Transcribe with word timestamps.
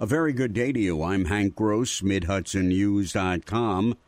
A 0.00 0.06
very 0.06 0.32
good 0.32 0.54
day 0.54 0.72
to 0.72 0.80
you. 0.80 1.02
I'm 1.02 1.26
Hank 1.26 1.54
Gross, 1.54 2.00
MidHudsonNews.com. 2.00 3.98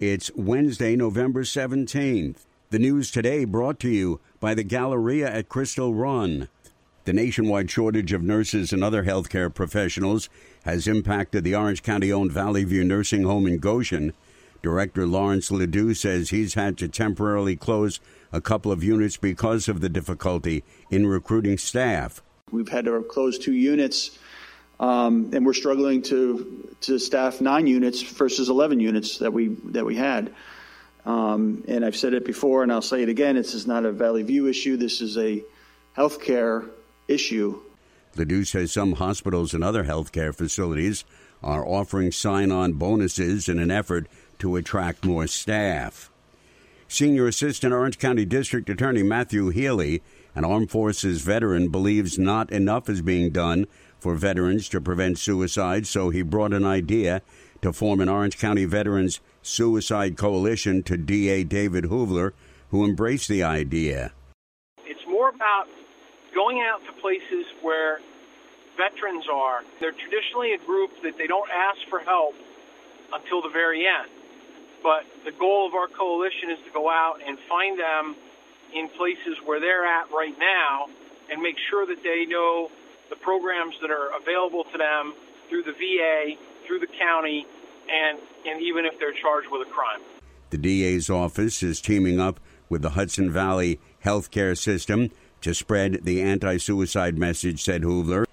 It's 0.00 0.30
Wednesday, 0.34 0.96
November 0.96 1.42
17th. 1.42 2.46
The 2.70 2.78
news 2.78 3.10
today 3.10 3.44
brought 3.44 3.78
to 3.80 3.90
you 3.90 4.22
by 4.40 4.54
the 4.54 4.64
Galleria 4.64 5.30
at 5.30 5.50
Crystal 5.50 5.92
Run. 5.92 6.48
The 7.04 7.12
nationwide 7.12 7.70
shortage 7.70 8.14
of 8.14 8.22
nurses 8.22 8.72
and 8.72 8.82
other 8.82 9.04
healthcare 9.04 9.54
professionals 9.54 10.30
has 10.64 10.88
impacted 10.88 11.44
the 11.44 11.54
Orange 11.54 11.82
County 11.82 12.10
owned 12.10 12.32
Valley 12.32 12.64
View 12.64 12.82
Nursing 12.82 13.24
Home 13.24 13.46
in 13.46 13.58
Goshen. 13.58 14.14
Director 14.62 15.06
Lawrence 15.06 15.50
Ledoux 15.50 15.92
says 15.92 16.30
he's 16.30 16.54
had 16.54 16.78
to 16.78 16.88
temporarily 16.88 17.54
close 17.54 18.00
a 18.32 18.40
couple 18.40 18.72
of 18.72 18.82
units 18.82 19.18
because 19.18 19.68
of 19.68 19.82
the 19.82 19.90
difficulty 19.90 20.64
in 20.88 21.06
recruiting 21.06 21.58
staff. 21.58 22.22
We've 22.50 22.70
had 22.70 22.86
to 22.86 23.02
close 23.02 23.38
two 23.38 23.52
units 23.52 24.18
um, 24.80 25.30
and 25.32 25.44
we're 25.46 25.54
struggling 25.54 26.02
to 26.02 26.74
to 26.82 26.98
staff 26.98 27.40
nine 27.40 27.66
units 27.66 28.02
versus 28.02 28.48
11 28.48 28.80
units 28.80 29.18
that 29.18 29.32
we 29.32 29.48
that 29.66 29.84
we 29.84 29.96
had. 29.96 30.32
Um, 31.06 31.64
and 31.68 31.84
I've 31.84 31.96
said 31.96 32.14
it 32.14 32.24
before, 32.24 32.62
and 32.62 32.72
I'll 32.72 32.82
say 32.82 33.02
it 33.02 33.08
again: 33.08 33.36
this 33.36 33.54
is 33.54 33.66
not 33.66 33.84
a 33.84 33.92
Valley 33.92 34.22
View 34.22 34.46
issue. 34.46 34.76
This 34.76 35.00
is 35.00 35.16
a 35.18 35.42
healthcare 35.96 36.68
issue. 37.08 37.60
Ledoux 38.16 38.44
says 38.44 38.72
some 38.72 38.92
hospitals 38.92 39.54
and 39.54 39.64
other 39.64 39.84
healthcare 39.84 40.34
facilities 40.34 41.04
are 41.42 41.66
offering 41.66 42.10
sign-on 42.10 42.72
bonuses 42.74 43.48
in 43.48 43.58
an 43.58 43.70
effort 43.70 44.06
to 44.38 44.56
attract 44.56 45.04
more 45.04 45.26
staff. 45.26 46.10
Senior 46.88 47.26
Assistant 47.26 47.72
Orange 47.74 47.98
County 47.98 48.24
District 48.24 48.68
Attorney 48.70 49.02
Matthew 49.02 49.48
Healy, 49.48 50.02
an 50.34 50.44
Armed 50.44 50.70
Forces 50.70 51.22
veteran, 51.22 51.68
believes 51.68 52.18
not 52.18 52.50
enough 52.50 52.88
is 52.88 53.02
being 53.02 53.30
done 53.30 53.66
for 53.98 54.14
veterans 54.14 54.68
to 54.68 54.80
prevent 54.80 55.18
suicide, 55.18 55.86
so 55.86 56.10
he 56.10 56.22
brought 56.22 56.52
an 56.52 56.64
idea 56.64 57.22
to 57.62 57.72
form 57.72 58.00
an 58.00 58.08
Orange 58.08 58.38
County 58.38 58.64
Veterans 58.64 59.20
Suicide 59.42 60.16
Coalition 60.16 60.82
to 60.82 60.96
DA 60.96 61.44
David 61.44 61.84
Hoovler, 61.84 62.32
who 62.70 62.84
embraced 62.84 63.28
the 63.28 63.42
idea. 63.42 64.12
It's 64.84 65.06
more 65.06 65.30
about 65.30 65.68
going 66.34 66.60
out 66.60 66.84
to 66.86 66.92
places 67.00 67.46
where 67.62 68.00
veterans 68.76 69.26
are. 69.32 69.62
They're 69.80 69.92
traditionally 69.92 70.52
a 70.52 70.58
group 70.58 70.90
that 71.02 71.16
they 71.16 71.26
don't 71.26 71.48
ask 71.50 71.86
for 71.88 72.00
help 72.00 72.34
until 73.12 73.40
the 73.40 73.48
very 73.48 73.86
end. 73.86 74.10
But 74.82 75.06
the 75.24 75.32
goal 75.32 75.66
of 75.66 75.74
our 75.74 75.88
coalition 75.88 76.50
is 76.50 76.58
to 76.66 76.70
go 76.70 76.90
out 76.90 77.20
and 77.26 77.38
find 77.38 77.78
them 77.78 78.16
in 78.74 78.88
places 78.88 79.38
where 79.44 79.60
they're 79.60 79.86
at 79.86 80.10
right 80.10 80.36
now 80.38 80.88
and 81.30 81.40
make 81.40 81.56
sure 81.70 81.86
that 81.86 82.02
they 82.02 82.26
know 82.26 82.70
the 83.10 83.16
programs 83.16 83.74
that 83.80 83.90
are 83.90 84.16
available 84.16 84.64
to 84.64 84.78
them 84.78 85.14
through 85.48 85.62
the 85.62 85.72
VA, 85.72 86.34
through 86.66 86.80
the 86.80 86.86
county, 86.86 87.46
and, 87.90 88.18
and 88.46 88.62
even 88.62 88.84
if 88.84 88.98
they're 88.98 89.12
charged 89.12 89.48
with 89.50 89.66
a 89.66 89.70
crime. 89.70 90.00
The 90.50 90.58
DA's 90.58 91.10
office 91.10 91.62
is 91.62 91.80
teaming 91.80 92.20
up 92.20 92.40
with 92.68 92.82
the 92.82 92.90
Hudson 92.90 93.30
Valley 93.30 93.80
healthcare 94.04 94.56
system 94.56 95.10
to 95.40 95.54
spread 95.54 96.04
the 96.04 96.22
anti 96.22 96.56
suicide 96.56 97.18
message, 97.18 97.62
said 97.62 97.82
Hoovler. 97.82 98.24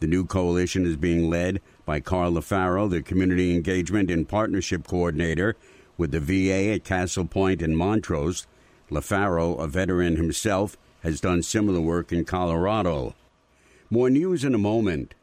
The 0.00 0.06
new 0.06 0.24
coalition 0.24 0.86
is 0.86 0.96
being 0.96 1.30
led 1.30 1.60
by 1.84 2.00
Carl 2.00 2.32
LaFaro, 2.32 2.90
the 2.90 3.02
Community 3.02 3.54
Engagement 3.54 4.10
and 4.10 4.28
Partnership 4.28 4.86
Coordinator 4.86 5.56
with 5.96 6.10
the 6.10 6.20
VA 6.20 6.72
at 6.72 6.84
Castle 6.84 7.24
Point 7.24 7.62
and 7.62 7.76
Montrose. 7.76 8.46
LaFaro, 8.94 9.60
a 9.60 9.66
veteran 9.66 10.16
himself, 10.16 10.76
has 11.02 11.20
done 11.20 11.42
similar 11.42 11.80
work 11.80 12.12
in 12.12 12.24
Colorado. 12.24 13.14
More 13.90 14.08
news 14.08 14.44
in 14.44 14.54
a 14.54 14.58
moment. 14.58 15.14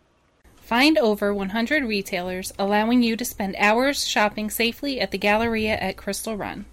Find 0.57 0.97
over 0.97 1.33
100 1.33 1.83
retailers 1.83 2.53
allowing 2.59 3.01
you 3.03 3.15
to 3.17 3.25
spend 3.25 3.55
hours 3.57 4.07
shopping 4.07 4.49
safely 4.49 5.01
at 5.01 5.11
the 5.11 5.17
Galleria 5.17 5.75
at 5.75 5.97
Crystal 5.97 6.37
Run. 6.37 6.65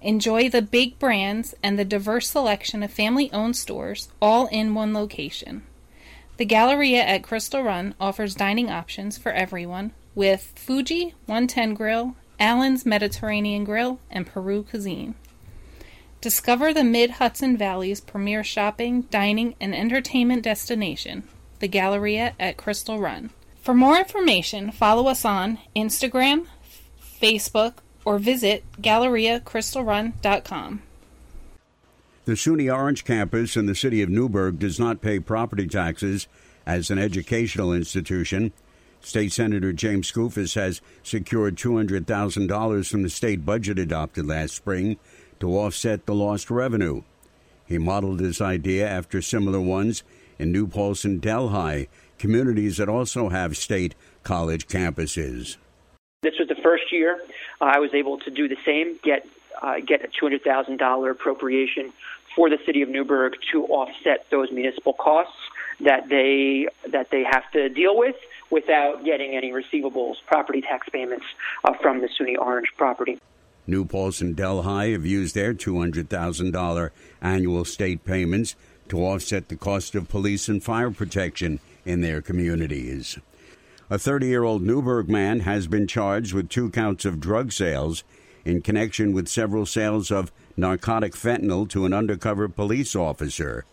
Enjoy 0.00 0.48
the 0.48 0.62
big 0.62 0.98
brands 0.98 1.54
and 1.62 1.78
the 1.78 1.84
diverse 1.84 2.28
selection 2.28 2.82
of 2.82 2.90
family 2.90 3.32
owned 3.32 3.56
stores 3.56 4.08
all 4.20 4.46
in 4.48 4.74
one 4.74 4.92
location. 4.92 5.62
The 6.36 6.44
Galleria 6.44 7.02
at 7.02 7.22
Crystal 7.22 7.62
Run 7.62 7.94
offers 8.00 8.34
dining 8.34 8.70
options 8.70 9.16
for 9.16 9.32
everyone 9.32 9.92
with 10.14 10.52
Fuji 10.56 11.14
110 11.26 11.74
Grill, 11.74 12.16
Allen's 12.38 12.84
Mediterranean 12.84 13.64
Grill, 13.64 14.00
and 14.10 14.26
Peru 14.26 14.62
Cuisine. 14.62 15.14
Discover 16.22 16.72
the 16.72 16.84
Mid 16.84 17.10
Hudson 17.10 17.56
Valley's 17.56 18.00
premier 18.00 18.44
shopping, 18.44 19.02
dining, 19.10 19.56
and 19.60 19.74
entertainment 19.74 20.44
destination, 20.44 21.24
the 21.58 21.66
Galleria 21.66 22.34
at 22.38 22.56
Crystal 22.56 23.00
Run. 23.00 23.30
For 23.60 23.74
more 23.74 23.98
information, 23.98 24.70
follow 24.70 25.08
us 25.08 25.24
on 25.24 25.58
Instagram, 25.74 26.46
Facebook, 27.20 27.78
or 28.04 28.20
visit 28.20 28.62
GalleriaCrystalRun.com. 28.80 30.82
The 32.24 32.36
SUNY 32.36 32.72
Orange 32.72 33.02
campus 33.02 33.56
in 33.56 33.66
the 33.66 33.74
city 33.74 34.00
of 34.00 34.08
Newburgh 34.08 34.60
does 34.60 34.78
not 34.78 35.00
pay 35.00 35.18
property 35.18 35.66
taxes 35.66 36.28
as 36.64 36.88
an 36.88 37.00
educational 37.00 37.72
institution. 37.72 38.52
State 39.00 39.32
Senator 39.32 39.72
James 39.72 40.12
Skoufis 40.12 40.54
has 40.54 40.80
secured 41.02 41.56
$200,000 41.56 42.88
from 42.88 43.02
the 43.02 43.10
state 43.10 43.44
budget 43.44 43.80
adopted 43.80 44.24
last 44.24 44.54
spring 44.54 45.00
to 45.42 45.58
offset 45.58 46.06
the 46.06 46.14
lost 46.14 46.52
revenue. 46.52 47.02
He 47.66 47.76
modeled 47.76 48.20
his 48.20 48.40
idea 48.40 48.88
after 48.88 49.20
similar 49.20 49.60
ones 49.60 50.04
in 50.38 50.52
New 50.52 50.68
Paltz 50.68 51.04
and 51.04 51.20
Delhi, 51.20 51.88
communities 52.16 52.76
that 52.76 52.88
also 52.88 53.28
have 53.28 53.56
state 53.56 53.96
college 54.22 54.68
campuses. 54.68 55.56
This 56.22 56.34
was 56.38 56.46
the 56.46 56.62
first 56.62 56.92
year 56.92 57.20
uh, 57.60 57.64
I 57.64 57.80
was 57.80 57.92
able 57.92 58.20
to 58.20 58.30
do 58.30 58.46
the 58.46 58.56
same, 58.64 59.00
get 59.02 59.26
uh, 59.60 59.80
get 59.80 60.04
a 60.04 60.06
two 60.06 60.26
hundred 60.26 60.44
thousand 60.44 60.76
dollar 60.76 61.10
appropriation 61.10 61.92
for 62.36 62.48
the 62.48 62.58
city 62.64 62.82
of 62.82 62.88
Newburgh 62.88 63.34
to 63.50 63.66
offset 63.66 64.30
those 64.30 64.52
municipal 64.52 64.92
costs 64.92 65.36
that 65.80 66.08
they 66.08 66.68
that 66.88 67.10
they 67.10 67.24
have 67.24 67.50
to 67.50 67.68
deal 67.68 67.98
with 67.98 68.14
without 68.50 69.04
getting 69.04 69.34
any 69.34 69.50
receivables, 69.50 70.14
property 70.24 70.60
tax 70.60 70.88
payments 70.88 71.26
uh, 71.64 71.72
from 71.82 72.00
the 72.00 72.08
SUNY 72.08 72.38
Orange 72.38 72.68
property. 72.76 73.18
New 73.66 73.84
Paltz 73.84 74.20
and 74.20 74.34
Delhi 74.34 74.92
have 74.92 75.06
used 75.06 75.34
their 75.34 75.54
$200,000 75.54 76.90
annual 77.20 77.64
state 77.64 78.04
payments 78.04 78.56
to 78.88 78.98
offset 78.98 79.48
the 79.48 79.56
cost 79.56 79.94
of 79.94 80.08
police 80.08 80.48
and 80.48 80.62
fire 80.62 80.90
protection 80.90 81.60
in 81.84 82.00
their 82.00 82.20
communities. 82.20 83.18
A 83.88 83.98
30 83.98 84.26
year 84.26 84.42
old 84.42 84.62
Newburgh 84.62 85.08
man 85.08 85.40
has 85.40 85.66
been 85.66 85.86
charged 85.86 86.32
with 86.32 86.48
two 86.48 86.70
counts 86.70 87.04
of 87.04 87.20
drug 87.20 87.52
sales 87.52 88.04
in 88.44 88.62
connection 88.62 89.12
with 89.12 89.28
several 89.28 89.66
sales 89.66 90.10
of 90.10 90.32
narcotic 90.56 91.12
fentanyl 91.12 91.68
to 91.68 91.86
an 91.86 91.92
undercover 91.92 92.48
police 92.48 92.96
officer. 92.96 93.64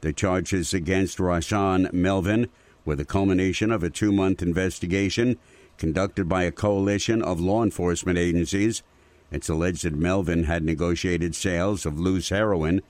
The 0.00 0.12
charges 0.12 0.74
against 0.74 1.18
Rashan 1.18 1.92
Melvin 1.92 2.48
were 2.84 2.96
the 2.96 3.04
culmination 3.04 3.70
of 3.70 3.82
a 3.82 3.90
two 3.90 4.12
month 4.12 4.42
investigation 4.42 5.38
conducted 5.78 6.28
by 6.28 6.44
a 6.44 6.52
coalition 6.52 7.22
of 7.22 7.40
law 7.40 7.62
enforcement 7.62 8.18
agencies 8.18 8.82
it's 9.30 9.48
alleged 9.48 9.84
that 9.84 9.94
Melvin 9.94 10.44
had 10.44 10.64
negotiated 10.64 11.34
sales 11.34 11.84
of 11.84 11.98
loose 11.98 12.28
heroin 12.28 12.82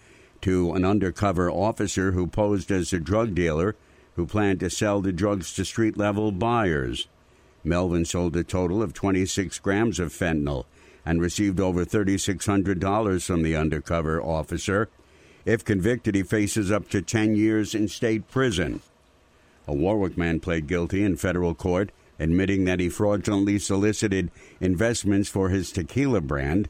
to 0.43 0.73
an 0.73 0.85
undercover 0.85 1.51
officer 1.51 2.13
who 2.13 2.27
posed 2.27 2.71
as 2.71 2.93
a 2.93 3.01
drug 3.01 3.35
dealer 3.35 3.75
who 4.17 4.27
planned 4.27 4.61
to 4.61 4.71
sell 4.71 5.01
the 5.01 5.13
drugs 5.13 5.55
to 5.55 5.65
street 5.65 5.97
level 5.97 6.33
buyers. 6.33 7.09
Melvin 7.65 8.05
sold 8.05 8.37
a 8.37 8.45
total 8.45 8.83
of 8.83 8.95
26 8.95 9.59
grams 9.59 9.99
of 9.99 10.13
fentanyl 10.13 10.65
and 11.05 11.21
received 11.21 11.61
over 11.61 11.85
$3,600 11.85 13.25
from 13.25 13.43
the 13.43 13.57
undercover 13.57 14.21
officer. 14.23 14.89
If 15.45 15.65
convicted, 15.65 16.15
he 16.15 16.23
faces 16.23 16.73
up 16.73 16.89
to 16.91 17.03
10 17.03 17.37
years 17.37 17.75
in 17.75 17.89
state 17.89 18.29
prison. 18.29 18.81
A 19.69 19.75
Warwick 19.75 20.17
man 20.17 20.41
pled 20.41 20.67
guilty 20.67 21.05
in 21.05 21.17
federal 21.17 21.55
court 21.55 21.91
admitting 22.19 22.65
that 22.65 22.81
he 22.81 22.89
fraudulently 22.89 23.59
solicited 23.59 24.31
investments 24.61 25.29
for 25.29 25.51
his 25.51 25.71
tequila 25.73 26.21
brand. 26.21 26.69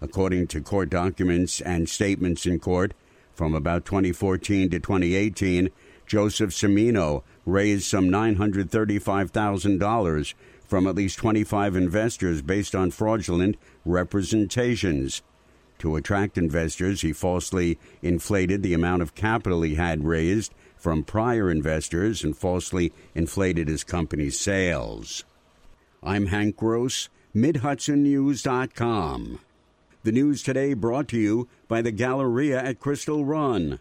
According 0.00 0.48
to 0.48 0.60
court 0.60 0.90
documents 0.90 1.60
and 1.60 1.88
statements 1.88 2.44
in 2.46 2.58
court, 2.58 2.92
from 3.34 3.54
about 3.54 3.84
2014 3.84 4.70
to 4.70 4.80
2018, 4.80 5.70
Joseph 6.06 6.50
Semino 6.50 7.22
raised 7.44 7.84
some 7.84 8.08
$935,000 8.08 10.34
from 10.66 10.86
at 10.86 10.94
least 10.94 11.18
25 11.18 11.76
investors 11.76 12.40
based 12.42 12.74
on 12.74 12.90
fraudulent 12.90 13.56
representations. 13.84 15.22
To 15.78 15.96
attract 15.96 16.38
investors, 16.38 17.02
he 17.02 17.12
falsely 17.12 17.78
inflated 18.02 18.62
the 18.62 18.72
amount 18.72 19.02
of 19.02 19.14
capital 19.14 19.60
he 19.62 19.74
had 19.74 20.04
raised 20.04 20.54
from 20.86 21.02
prior 21.02 21.50
investors 21.50 22.22
and 22.22 22.38
falsely 22.38 22.92
inflated 23.12 23.66
his 23.66 23.82
company's 23.82 24.38
sales. 24.38 25.24
I'm 26.00 26.26
Hank 26.26 26.58
Gross, 26.58 27.08
MidHudsonNews.com. 27.34 29.40
The 30.04 30.12
news 30.12 30.44
today 30.44 30.74
brought 30.74 31.08
to 31.08 31.18
you 31.18 31.48
by 31.66 31.82
the 31.82 31.90
Galleria 31.90 32.62
at 32.62 32.78
Crystal 32.78 33.24
Run. 33.24 33.80